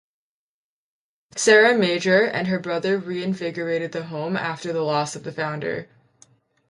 [1.35, 5.89] Sarah Major and her brother reinvigorated the home after the loss of the founder.